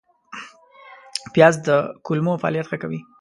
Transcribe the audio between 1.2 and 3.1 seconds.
پیاز د کولمو فعالیت ښه کوي